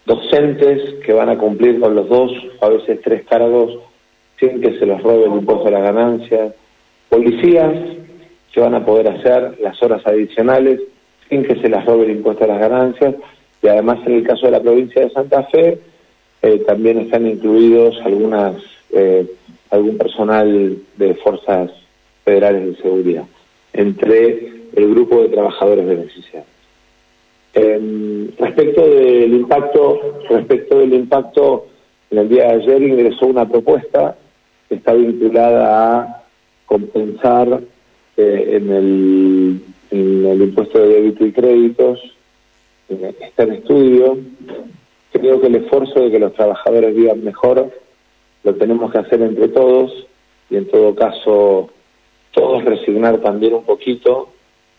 docentes 0.06 0.96
que 1.06 1.14
van 1.14 1.30
a 1.30 1.38
cumplir 1.38 1.80
con 1.80 1.96
los 1.96 2.08
dos, 2.08 2.32
a 2.62 2.70
veces 2.70 3.00
tres 3.04 3.26
cargos, 3.26 3.80
sin 4.40 4.62
que 4.62 4.78
se 4.80 4.86
les 4.86 5.02
robe 5.02 5.26
el 5.26 5.34
impuesto 5.34 5.68
a 5.68 5.72
las 5.72 5.84
ganancias, 5.84 6.54
policías 7.10 7.74
que 8.54 8.60
van 8.60 8.76
a 8.76 8.86
poder 8.86 9.08
hacer 9.10 9.58
las 9.62 9.82
horas 9.84 10.06
adicionales 10.06 10.80
sin 11.30 11.44
que 11.44 11.56
se 11.56 11.70
les 11.70 11.86
robe 11.86 12.06
el 12.06 12.12
impuesto 12.12 12.46
a 12.46 12.48
las 12.48 12.60
ganancias, 12.60 13.16
y 13.62 13.68
además 13.68 14.00
en 14.06 14.14
el 14.14 14.24
caso 14.24 14.46
de 14.46 14.52
la 14.54 14.62
provincia 14.62 15.02
de 15.02 15.10
Santa 15.12 15.44
Fe, 15.44 15.80
eh, 16.42 16.60
también 16.66 17.00
están 17.00 17.28
incluidos 17.28 18.00
algunas 18.04 18.56
eh, 18.92 19.28
algún 19.70 19.98
personal 19.98 20.78
de 20.98 21.16
fuerzas 21.16 21.72
federales 22.24 22.66
de 22.66 22.82
seguridad 22.82 23.26
entre 23.74 24.52
el 24.76 24.90
grupo 24.90 25.22
de 25.22 25.30
trabajadores 25.30 25.86
beneficiarios. 25.86 26.48
Eh, 27.54 28.30
respecto 28.38 28.88
del 28.88 29.34
impacto, 29.34 30.22
respecto 30.30 30.80
del 30.80 30.94
impacto, 30.94 31.68
en 32.12 32.18
el 32.18 32.30
día 32.30 32.48
de 32.48 32.54
ayer 32.64 32.82
ingresó 32.82 33.28
una 33.28 33.48
propuesta 33.48 34.16
está 34.70 34.94
vinculada 34.94 36.00
a 36.00 36.24
compensar 36.66 37.62
eh, 38.18 38.60
en, 38.62 38.72
el, 38.72 40.42
impuesto 40.42 40.80
de 40.80 40.88
débito 40.88 41.26
y 41.26 41.32
créditos, 41.32 42.00
está 42.90 43.44
en 43.44 43.54
estudio, 43.54 44.18
Creo 45.12 45.42
que 45.42 45.48
el 45.48 45.56
esfuerzo 45.56 46.02
de 46.02 46.12
que 46.12 46.20
los 46.20 46.34
trabajadores 46.34 46.96
vivan 46.96 47.24
mejor 47.24 47.72
lo 48.44 48.56
tenemos 48.56 48.92
que 48.92 49.00
hacer 49.00 49.22
entre 49.22 49.48
todos 49.50 49.92
y 50.50 50.56
en 50.56 50.68
todo 50.68 50.96
caso 50.96 51.70
todos 52.32 52.64
resignar 52.64 53.18
también 53.18 53.56
un 53.56 53.64
poquito 53.64 54.30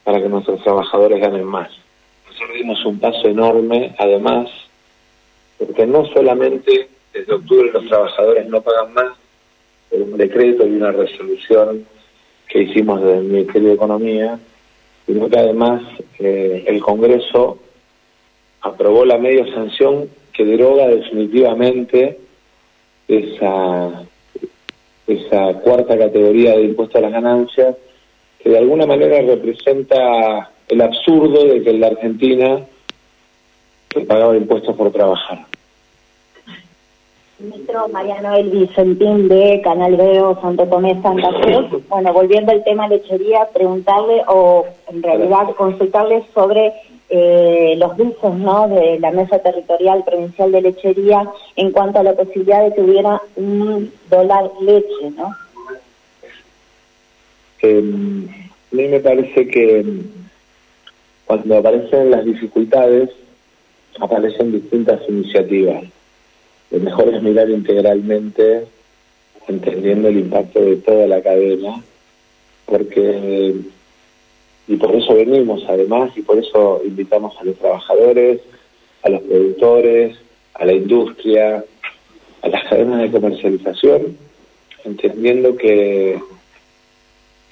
para 0.05 0.21
que 0.23 0.29
nuestros 0.29 0.63
trabajadores 0.63 1.21
ganen 1.21 1.45
más. 1.45 1.71
Nosotros 2.27 2.55
dimos 2.55 2.85
un 2.85 3.01
paso 3.01 3.29
enorme, 3.29 3.95
además, 3.99 4.49
porque 5.59 5.85
no 5.87 6.07
solamente 6.07 6.89
desde 7.13 7.35
octubre 7.35 7.71
los 7.73 7.87
trabajadores 7.87 8.47
no 8.49 8.63
pagan 8.63 8.95
más 8.95 9.13
un 9.93 10.17
decreto 10.17 10.67
y 10.67 10.71
una 10.71 10.93
resolución 10.93 11.87
que 12.49 12.63
hicimos 12.63 13.01
desde 13.01 13.19
el 13.19 13.25
Ministerio 13.25 13.69
de 13.69 13.75
Economía, 13.75 14.39
sino 15.07 15.29
que 15.29 15.39
además 15.39 15.83
eh, 16.19 16.65
el 16.67 16.81
Congreso 16.81 17.59
aprobó 18.61 19.05
la 19.05 19.19
media 19.19 19.47
sanción 19.55 20.09
que 20.33 20.45
deroga 20.45 20.89
definitivamente 20.89 22.19
esa, 23.09 24.05
esa 25.07 25.55
cuarta 25.61 25.99
categoría 25.99 26.57
de 26.57 26.65
impuesto 26.65 26.99
a 26.99 27.03
las 27.03 27.13
ganancias, 27.13 27.77
que 28.39 28.51
de 28.51 28.59
alguna 28.59 28.87
manera 28.87 29.21
representa 29.23 30.51
el 30.69 30.81
absurdo 30.81 31.45
de 31.45 31.63
que 31.63 31.71
en 31.71 31.81
la 31.81 31.89
Argentina 31.89 32.61
se 33.93 34.01
pagaba 34.03 34.37
impuestos 34.37 34.77
por 34.77 34.93
trabajar. 34.93 35.47
Ministro 37.41 37.89
Mariano 37.89 38.35
El 38.35 38.51
Vicentín 38.51 39.29
de 39.29 39.61
Canal 39.63 39.97
Veo 39.97 40.39
Santo 40.43 40.67
Tomé 40.67 41.01
Santa 41.01 41.31
Fe. 41.41 41.83
Bueno, 41.89 42.13
volviendo 42.13 42.53
al 42.53 42.63
tema 42.65 42.87
lechería, 42.87 43.49
preguntarle 43.53 44.23
o 44.27 44.67
en 44.89 45.03
realidad 45.03 45.55
consultarle 45.57 46.23
sobre 46.35 46.75
eh, 47.09 47.75
los 47.79 47.97
dulces 47.97 48.35
¿no? 48.35 48.69
de 48.69 48.99
la 49.01 49.11
Mesa 49.11 49.39
Territorial 49.39 50.05
Provincial 50.05 50.53
de 50.53 50.63
Lechería 50.63 51.31
en 51.57 51.73
cuanto 51.73 52.01
a 52.01 52.03
la 52.03 52.13
posibilidad 52.13 52.63
de 52.63 52.75
que 52.75 52.83
hubiera 52.83 53.23
un 53.37 53.91
dólar 54.11 54.51
leche, 54.61 55.11
¿no? 55.17 55.35
Em, 57.63 58.29
a 58.29 58.77
mí 58.77 58.89
me 58.89 59.01
parece 59.01 59.49
que 59.49 59.85
cuando 61.27 61.59
aparecen 61.59 62.11
las 62.11 62.25
dificultades, 62.25 63.11
aparecen 63.99 64.53
distintas 64.53 65.01
iniciativas. 65.09 65.85
Lo 66.71 66.79
mejor 66.79 67.15
es 67.15 67.23
mirar 67.23 67.51
integralmente, 67.51 68.67
entendiendo 69.49 70.09
el 70.09 70.19
impacto 70.19 70.61
de 70.61 70.77
toda 70.77 71.07
la 71.07 71.21
cadena, 71.23 71.83
porque 72.67 73.55
y 74.71 74.77
por 74.77 74.95
eso 74.95 75.15
venimos 75.15 75.65
además 75.69 76.13
y 76.17 76.23
por 76.23 76.39
eso 76.39 76.81
invitamos 76.85 77.37
a 77.41 77.45
los 77.45 77.57
trabajadores, 77.57 78.41
a 79.03 79.09
los 79.09 79.21
productores, 79.23 80.17
a 80.55 80.65
la 80.65 80.73
industria, 80.73 81.65
a 82.43 82.49
las 82.49 82.69
cadenas 82.69 83.03
de 83.03 83.11
comercialización, 83.11 84.17
entendiendo 84.85 85.57
que 85.57 86.21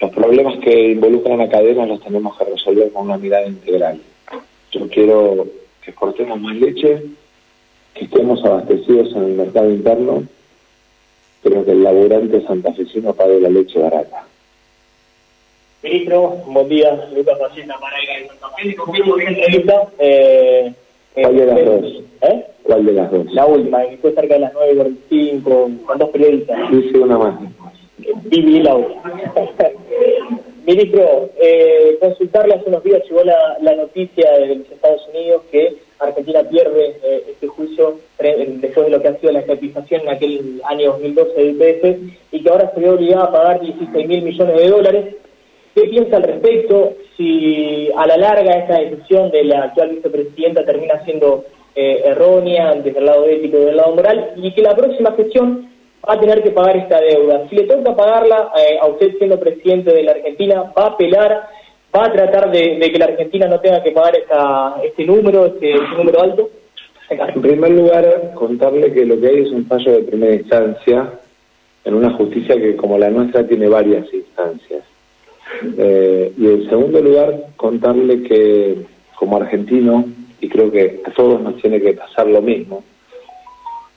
los 0.00 0.10
problemas 0.12 0.58
que 0.60 0.92
involucran 0.92 1.40
a 1.40 1.48
cadenas 1.48 1.88
los 1.88 2.00
tenemos 2.00 2.38
que 2.38 2.44
resolver 2.44 2.92
con 2.92 3.06
una 3.06 3.18
mirada 3.18 3.48
integral. 3.48 4.00
Yo 4.70 4.88
quiero 4.88 5.44
que 5.82 5.90
exportemos 5.90 6.40
más 6.40 6.54
leche, 6.54 7.02
que 7.98 8.04
estemos 8.04 8.44
abastecidos 8.44 9.14
en 9.14 9.24
el 9.24 9.32
mercado 9.32 9.70
interno, 9.70 10.22
pero 11.42 11.64
que 11.64 11.72
el 11.72 11.82
laburante 11.82 12.40
santafesino 12.46 13.12
pague 13.12 13.40
la 13.40 13.48
leche 13.48 13.78
barata. 13.80 14.24
Ministro, 15.82 16.36
buen 16.46 16.68
día. 16.68 17.08
Lucas 17.14 17.38
para 17.38 17.54
de 17.54 18.28
Santa 18.28 18.48
Fe. 18.56 18.74
Confirmo 18.74 19.18
entrevista. 19.18 19.88
Eh, 19.98 20.72
¿Cuál 21.14 21.36
de 21.36 21.46
las 21.46 21.64
dos? 21.64 22.02
¿Eh? 22.22 22.46
¿Cuál 22.62 22.86
de 22.86 22.92
las 22.92 23.10
dos? 23.10 23.32
La 23.32 23.46
última, 23.46 23.86
que 23.86 23.96
fue 23.98 24.12
cerca 24.12 24.34
de 24.34 24.40
las 24.40 24.52
9.45, 24.54 25.84
con 25.84 25.98
dos 25.98 26.10
periodistas. 26.10 26.58
Sí, 26.70 26.90
sí, 26.92 26.98
una 26.98 27.18
más. 27.18 27.40
Vivi 28.24 28.60
la 28.60 28.74
otra. 28.76 29.02
Ministro, 30.68 31.30
eh, 31.40 31.96
consultarle 31.98 32.52
hace 32.52 32.68
unos 32.68 32.84
días 32.84 33.02
llegó 33.04 33.24
la, 33.24 33.74
noticia 33.74 34.30
de 34.32 34.56
los 34.56 34.70
Estados 34.70 35.00
Unidos 35.08 35.42
que 35.50 35.76
Argentina 35.98 36.42
pierde 36.42 36.94
eh, 37.02 37.22
este 37.30 37.46
juicio 37.46 37.98
después 38.18 38.84
de 38.84 38.90
lo 38.90 39.00
que 39.00 39.08
ha 39.08 39.18
sido 39.18 39.32
la 39.32 39.40
estatización 39.40 40.02
en 40.02 40.08
aquel 40.10 40.60
año 40.68 40.92
2012 40.92 41.32
del 41.32 41.50
IPF 41.56 42.12
y 42.32 42.42
que 42.42 42.50
ahora 42.50 42.70
se 42.74 42.80
ve 42.80 42.90
obligada 42.90 43.24
a 43.24 43.32
pagar 43.32 43.60
16 43.62 44.08
mil 44.08 44.20
millones 44.20 44.56
de 44.56 44.68
dólares 44.68 45.14
¿Qué 45.74 45.84
piensa 45.84 46.16
al 46.16 46.24
respecto? 46.24 46.94
Si 47.16 47.88
a 47.96 48.06
la 48.06 48.16
larga 48.16 48.58
esta 48.58 48.80
decisión 48.80 49.30
de 49.30 49.44
la 49.44 49.64
actual 49.64 49.90
vicepresidenta 49.90 50.64
termina 50.64 51.02
siendo 51.04 51.44
eh, 51.76 52.02
errónea 52.04 52.74
desde 52.74 52.98
el 52.98 53.06
lado 53.06 53.24
ético 53.26 53.58
y 53.58 53.64
del 53.66 53.76
lado 53.76 53.94
moral 53.94 54.32
y 54.36 54.52
que 54.52 54.62
la 54.62 54.74
próxima 54.74 55.12
gestión 55.12 55.67
va 56.06 56.14
a 56.14 56.20
tener 56.20 56.42
que 56.42 56.50
pagar 56.50 56.76
esta 56.76 57.00
deuda. 57.00 57.48
Si 57.48 57.56
le 57.56 57.64
toca 57.64 57.96
pagarla 57.96 58.52
eh, 58.56 58.78
a 58.80 58.86
usted 58.86 59.16
siendo 59.18 59.38
presidente 59.38 59.92
de 59.92 60.02
la 60.02 60.12
Argentina, 60.12 60.72
va 60.76 60.84
a 60.84 60.88
apelar, 60.88 61.48
va 61.94 62.06
a 62.06 62.12
tratar 62.12 62.50
de, 62.50 62.78
que 62.78 62.98
la 62.98 63.06
Argentina 63.06 63.46
no 63.46 63.60
tenga 63.60 63.82
que 63.82 63.92
pagar 63.92 64.16
esta, 64.16 64.76
este 64.82 65.04
número, 65.04 65.46
este, 65.46 65.74
este 65.74 65.96
número 65.96 66.22
alto. 66.22 66.50
En 67.10 67.40
primer 67.40 67.70
lugar, 67.70 68.32
contarle 68.34 68.92
que 68.92 69.06
lo 69.06 69.18
que 69.18 69.28
hay 69.28 69.42
es 69.42 69.50
un 69.50 69.66
fallo 69.66 69.92
de 69.92 70.02
primera 70.02 70.34
instancia 70.34 71.10
en 71.84 71.94
una 71.94 72.12
justicia 72.12 72.56
que 72.56 72.76
como 72.76 72.98
la 72.98 73.08
nuestra 73.08 73.46
tiene 73.46 73.66
varias 73.66 74.12
instancias. 74.12 74.84
Eh, 75.78 76.32
y 76.36 76.46
en 76.46 76.68
segundo 76.68 77.00
lugar, 77.00 77.46
contarle 77.56 78.22
que 78.22 78.76
como 79.14 79.38
argentino, 79.38 80.04
y 80.40 80.48
creo 80.48 80.70
que 80.70 81.00
a 81.04 81.10
todos 81.12 81.40
nos 81.40 81.56
tiene 81.56 81.80
que 81.80 81.94
pasar 81.94 82.26
lo 82.26 82.42
mismo, 82.42 82.84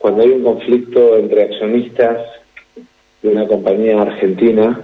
cuando 0.02 0.24
hay 0.24 0.30
un 0.32 0.44
conflicto 0.44 1.16
entre 1.16 1.44
accionistas 1.44 2.26
de 3.22 3.30
una 3.30 3.48
compañía 3.48 4.02
argentina, 4.02 4.82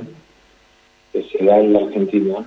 que 1.12 1.24
se 1.24 1.44
da 1.44 1.60
en 1.60 1.74
la 1.74 1.80
Argentina, 1.80 2.46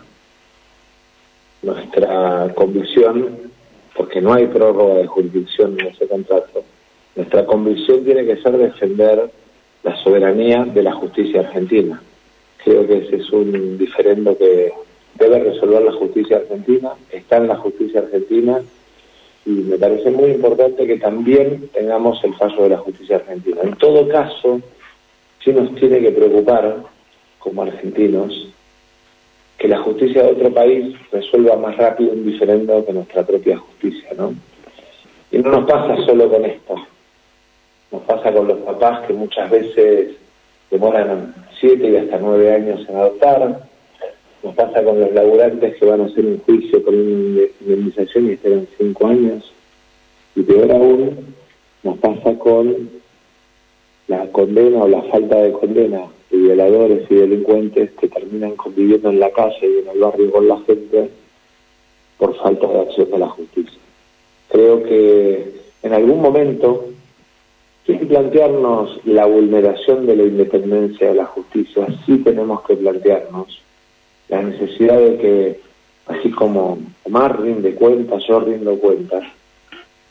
nuestra 1.62 2.52
convicción, 2.54 3.50
porque 3.96 4.20
no 4.20 4.34
hay 4.34 4.46
prórroga 4.46 4.94
de 4.94 5.06
jurisdicción 5.08 5.76
en 5.80 5.88
ese 5.88 6.06
contrato, 6.06 6.62
nuestra 7.16 7.44
convicción 7.44 8.04
tiene 8.04 8.24
que 8.24 8.40
ser 8.40 8.56
defender 8.56 9.28
la 9.82 9.96
soberanía 10.04 10.64
de 10.64 10.84
la 10.84 10.92
justicia 10.92 11.40
argentina. 11.40 12.00
Creo 12.62 12.86
que 12.86 12.98
ese 12.98 13.16
es 13.16 13.30
un 13.30 13.78
diferendo 13.78 14.38
que 14.38 14.72
debe 15.16 15.40
resolver 15.40 15.82
la 15.82 15.92
justicia 15.92 16.36
argentina, 16.36 16.92
está 17.10 17.38
en 17.38 17.48
la 17.48 17.56
justicia 17.56 18.00
argentina 18.00 18.62
y 19.46 19.50
me 19.50 19.78
parece 19.78 20.10
muy 20.10 20.30
importante 20.30 20.86
que 20.86 20.98
también 20.98 21.68
tengamos 21.72 22.22
el 22.24 22.34
fallo 22.34 22.64
de 22.64 22.68
la 22.70 22.78
justicia 22.78 23.16
argentina. 23.16 23.60
En 23.62 23.74
todo 23.76 24.06
caso, 24.08 24.60
sí 25.42 25.52
nos 25.52 25.74
tiene 25.76 26.00
que 26.00 26.10
preocupar, 26.10 26.76
como 27.38 27.62
argentinos, 27.62 28.48
que 29.58 29.68
la 29.68 29.78
justicia 29.78 30.22
de 30.22 30.32
otro 30.32 30.52
país 30.52 30.94
resuelva 31.10 31.56
más 31.56 31.76
rápido 31.76 32.12
un 32.12 32.24
diferendo 32.24 32.84
que 32.84 32.92
nuestra 32.92 33.22
propia 33.24 33.58
justicia, 33.58 34.10
¿no? 34.16 34.34
Y 35.30 35.38
no 35.38 35.50
nos 35.50 35.70
pasa 35.70 35.96
solo 36.04 36.30
con 36.30 36.44
esto, 36.44 36.74
nos 37.92 38.02
pasa 38.02 38.32
con 38.32 38.48
los 38.48 38.58
papás 38.58 39.06
que 39.06 39.12
muchas 39.12 39.50
veces 39.50 40.16
demoran 40.70 41.34
siete 41.58 41.90
y 41.90 41.96
hasta 41.96 42.18
nueve 42.18 42.52
años 42.52 42.86
en 42.88 42.96
adoptar, 42.96 43.69
nos 44.42 44.54
pasa 44.54 44.82
con 44.82 45.00
los 45.00 45.12
laburantes 45.12 45.76
que 45.76 45.84
van 45.84 46.00
a 46.00 46.06
hacer 46.06 46.24
un 46.24 46.38
juicio 46.38 46.82
con 46.82 46.94
una 46.94 47.42
indemnización 47.60 48.26
y 48.26 48.32
esperan 48.32 48.66
cinco 48.78 49.06
años, 49.06 49.52
y 50.34 50.42
peor 50.42 50.72
aún, 50.72 51.34
nos 51.82 51.98
pasa 51.98 52.38
con 52.38 52.90
la 54.06 54.26
condena 54.32 54.84
o 54.84 54.88
la 54.88 55.02
falta 55.02 55.36
de 55.36 55.52
condena 55.52 56.02
de 56.30 56.36
violadores 56.36 57.10
y 57.10 57.14
delincuentes 57.14 57.90
que 57.92 58.08
terminan 58.08 58.56
conviviendo 58.56 59.10
en 59.10 59.20
la 59.20 59.30
calle 59.30 59.58
y 59.62 59.78
en 59.78 59.88
el 59.88 59.98
barrio 59.98 60.30
con 60.30 60.48
la 60.48 60.58
gente 60.60 61.10
por 62.18 62.36
falta 62.36 62.66
de 62.66 62.80
acción 62.80 63.10
de 63.10 63.18
la 63.18 63.28
justicia. 63.28 63.78
Creo 64.48 64.82
que 64.82 65.52
en 65.82 65.92
algún 65.92 66.20
momento, 66.20 66.86
sin 67.86 68.06
plantearnos 68.08 69.00
la 69.06 69.26
vulneración 69.26 70.06
de 70.06 70.16
la 70.16 70.24
independencia 70.24 71.08
de 71.08 71.14
la 71.14 71.24
justicia, 71.26 71.86
sí 72.04 72.18
tenemos 72.18 72.62
que 72.62 72.76
plantearnos 72.76 73.62
la 74.30 74.42
necesidad 74.42 74.98
de 74.98 75.16
que, 75.18 75.60
así 76.06 76.30
como 76.30 76.78
Omar 77.04 77.40
rinde 77.42 77.74
cuentas, 77.74 78.22
yo 78.26 78.40
rindo 78.40 78.78
cuentas, 78.78 79.24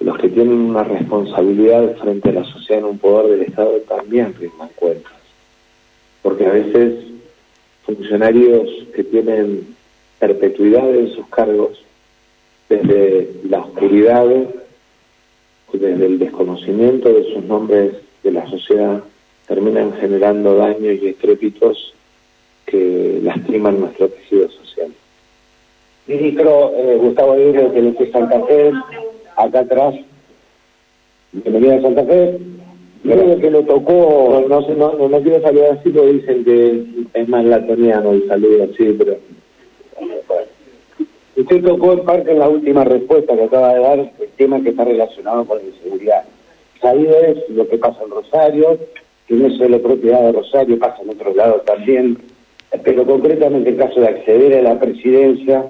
los 0.01 0.17
que 0.17 0.29
tienen 0.29 0.53
una 0.53 0.83
responsabilidad 0.83 1.95
frente 1.97 2.29
a 2.29 2.33
la 2.33 2.43
sociedad 2.43 2.79
en 2.79 2.85
un 2.85 2.99
poder 2.99 3.31
del 3.31 3.47
Estado 3.47 3.71
también 3.87 4.33
rindan 4.37 4.69
cuentas. 4.75 5.13
Porque 6.21 6.45
a 6.45 6.51
veces 6.51 7.05
funcionarios 7.85 8.69
que 8.93 9.03
tienen 9.03 9.75
perpetuidad 10.19 10.93
en 10.93 11.13
sus 11.13 11.27
cargos, 11.27 11.81
desde 12.67 13.31
la 13.49 13.59
oscuridad, 13.59 14.27
desde 15.73 16.05
el 16.05 16.19
desconocimiento 16.19 17.11
de 17.11 17.33
sus 17.33 17.43
nombres 17.45 17.93
de 18.23 18.31
la 18.31 18.47
sociedad, 18.49 19.01
terminan 19.47 19.93
generando 19.93 20.55
daños 20.55 20.99
y 21.01 21.07
estrépitos 21.07 21.93
que 22.69 23.19
lastiman 23.23 23.79
nuestro 23.79 24.09
tejido 24.09 24.49
social. 24.49 24.91
Ministro 26.07 26.73
eh, 26.75 26.97
Gustavo 27.01 27.33
Aguirre, 27.33 27.71
que 27.71 27.81
le 27.81 28.11
Santa 28.11 28.41
Fe, 28.45 28.71
acá 29.35 29.59
atrás, 29.59 29.95
bienvenida 31.31 31.75
a 31.75 31.81
Santa 31.81 32.03
Fe, 32.05 32.39
creo 33.03 33.39
que 33.39 33.51
lo 33.51 33.63
tocó, 33.63 34.45
no, 34.47 34.61
no, 34.61 35.09
no, 35.09 35.21
quiero 35.21 35.41
saludar 35.41 35.77
así 35.77 35.89
porque 35.89 36.13
dicen 36.13 36.43
que 36.43 36.83
es 37.13 37.27
más 37.29 37.45
latoniano 37.45 38.11
el 38.11 38.27
saludo 38.27 38.63
así, 38.63 38.95
pero 38.97 39.17
Usted 41.35 41.63
tocó 41.63 41.93
en 41.93 42.03
parte 42.03 42.31
en 42.31 42.39
la 42.39 42.49
última 42.49 42.83
respuesta 42.83 43.33
que 43.33 43.43
acaba 43.43 43.73
de 43.73 43.79
dar 43.79 43.99
el 43.99 44.29
tema 44.35 44.61
que 44.61 44.71
está 44.71 44.83
relacionado 44.83 45.45
con 45.45 45.57
la 45.59 45.63
inseguridad. 45.63 46.25
Sabido 46.81 47.15
es 47.15 47.49
lo 47.49 47.65
que 47.65 47.77
pasa 47.77 48.03
en 48.03 48.09
Rosario, 48.09 48.77
que 49.25 49.35
no 49.35 49.47
es 49.47 49.57
solo 49.57 49.81
propiedad 49.81 50.21
de 50.21 50.31
Rosario, 50.33 50.77
pasa 50.77 51.01
en 51.01 51.11
otros 51.11 51.33
lados 51.37 51.63
también, 51.63 52.17
pero 52.83 53.05
concretamente 53.05 53.69
en 53.69 53.75
el 53.75 53.87
caso 53.87 53.99
de 53.99 54.07
acceder 54.07 54.57
a 54.57 54.61
la 54.61 54.79
presidencia, 54.79 55.65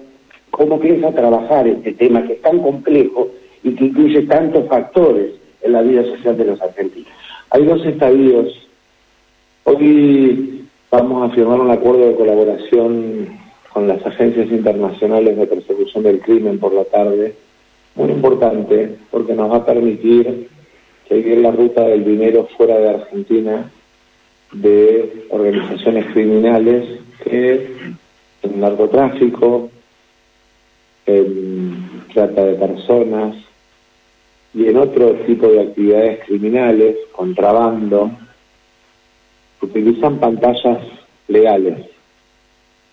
¿cómo 0.52 0.80
piensa 0.80 1.12
trabajar 1.12 1.68
este 1.68 1.94
tema 1.94 2.26
que 2.26 2.34
es 2.34 2.42
tan 2.42 2.60
complejo 2.60 3.30
y 3.64 3.76
que 3.76 3.86
incluye 3.86 4.24
tantos 4.24 4.68
factores 4.68 5.34
en 5.62 5.72
la 5.72 5.82
vida 5.82 6.04
social 6.04 6.38
de 6.38 6.46
los 6.46 6.62
argentinos? 6.62 7.12
Hay 7.52 7.66
dos 7.66 7.86
estadios. 7.86 8.68
Hoy 9.64 10.66
vamos 10.92 11.32
a 11.32 11.36
firmar 11.36 11.60
un 11.60 11.72
acuerdo 11.72 12.08
de 12.08 12.16
colaboración 12.16 13.28
con 13.74 13.88
las 13.88 14.06
agencias 14.06 14.52
internacionales 14.52 15.38
de 15.38 15.48
persecución 15.48 16.04
del 16.04 16.20
crimen 16.20 16.60
por 16.60 16.74
la 16.74 16.84
tarde, 16.86 17.36
muy 17.96 18.10
importante 18.10 18.96
porque 19.12 19.34
nos 19.34 19.52
va 19.52 19.58
a 19.58 19.66
permitir 19.66 20.50
seguir 21.08 21.38
la 21.40 21.52
ruta 21.52 21.84
del 21.84 22.04
dinero 22.04 22.48
fuera 22.58 22.78
de 22.78 22.90
Argentina 22.90 23.72
de 24.52 25.28
organizaciones 25.30 26.06
criminales 26.14 27.00
que 27.24 27.94
en 28.42 28.60
narcotráfico, 28.60 29.70
en 31.06 32.04
trata 32.14 32.46
de 32.46 32.56
personas 32.56 33.36
y 34.54 34.68
en 34.68 34.78
otro 34.78 35.14
tipo 35.28 35.48
de 35.48 35.62
actividades 35.62 36.26
criminales, 36.26 36.96
contrabando, 37.12 38.12
utilizan 39.62 40.20
pantallas 40.20 40.80
legales, 41.28 41.86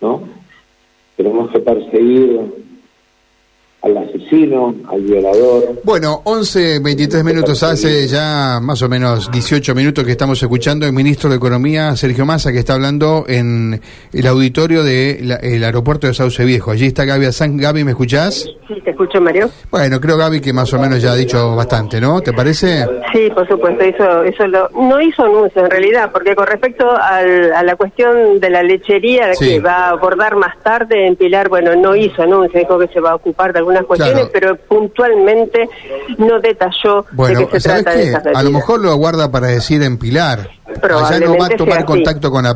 ¿no? 0.01 0.21
Tenemos 1.15 1.49
que 1.49 1.59
perseguir 1.59 2.66
al 3.81 3.97
asesino, 3.97 4.75
al 4.89 5.01
violador. 5.01 5.81
Bueno, 5.83 6.21
11, 6.23 6.79
23 6.79 7.23
minutos 7.23 7.61
hace 7.63 8.07
ya 8.07 8.59
más 8.61 8.81
o 8.81 8.89
menos 8.89 9.31
18 9.31 9.75
minutos 9.75 10.03
que 10.03 10.11
estamos 10.11 10.41
escuchando 10.41 10.85
el 10.85 10.93
ministro 10.93 11.29
de 11.29 11.35
Economía, 11.35 11.95
Sergio 11.95 12.25
Massa, 12.25 12.51
que 12.51 12.59
está 12.59 12.73
hablando 12.73 13.25
en 13.27 13.79
el 14.11 14.27
auditorio 14.27 14.83
del 14.83 15.31
aeropuerto 15.63 16.07
de 16.07 16.13
Sauce 16.13 16.43
Viejo. 16.43 16.71
Allí 16.71 16.87
está 16.87 17.05
Gaby 17.05 17.25
Azán. 17.25 17.57
Gaby, 17.57 17.83
¿me 17.83 17.91
escuchás? 17.91 18.49
Sí, 18.67 18.81
te 18.83 18.91
escucho, 18.91 19.21
Mario. 19.21 19.49
Bueno, 19.71 19.99
creo, 20.01 20.17
Gaby, 20.17 20.41
que 20.41 20.51
más 20.53 20.73
o 20.73 20.79
menos 20.79 21.01
ya 21.01 21.11
ha 21.11 21.15
dicho 21.15 21.55
bastante, 21.55 22.01
¿no? 22.01 22.19
¿Te 22.21 22.33
parece? 22.33 22.85
Sí, 23.13 23.29
por 23.33 23.47
supuesto, 23.47 23.83
eso, 23.83 24.23
eso 24.23 24.47
lo, 24.47 24.69
no 24.69 24.99
hizo 24.99 25.23
anuncio 25.23 25.63
en 25.63 25.71
realidad, 25.71 26.11
porque 26.11 26.35
con 26.35 26.47
respecto 26.47 26.89
al, 26.89 27.53
a 27.53 27.63
la 27.63 27.75
cuestión 27.75 28.39
de 28.39 28.49
la 28.49 28.63
lechería 28.63 29.31
que 29.39 29.59
va 29.59 29.85
a 29.85 29.89
abordar 29.89 30.35
más 30.35 30.57
tarde 30.63 31.07
en 31.07 31.15
Pilar, 31.15 31.47
bueno, 31.47 31.75
no 31.75 31.95
hizo 31.95 32.23
anuncio, 32.23 32.59
dijo 32.59 32.79
que 32.79 32.87
se 32.87 32.99
va 32.99 33.11
a 33.11 33.15
ocupar 33.15 33.53
de 33.53 33.66
algunas 33.67 33.85
cuestiones, 33.85 34.29
pero 34.31 34.55
puntualmente 34.55 35.69
no 36.17 36.39
detalló 36.39 37.05
bueno, 37.11 37.41
de 37.41 37.47
qué 37.47 37.59
se 37.59 37.69
trata 37.69 37.91
de 37.93 38.09
esas 38.09 38.25
A 38.33 38.43
lo 38.43 38.51
mejor 38.51 38.79
lo 38.79 38.91
aguarda 38.91 39.29
para 39.29 39.47
decir 39.47 39.83
en 39.83 39.97
Pilar. 39.97 40.49
Allá 40.81 41.19
no 41.19 41.37
va 41.37 41.47
a 41.47 41.49
tomar 41.49 41.85
contacto 41.85 42.29
con 42.31 42.43
la 42.43 42.55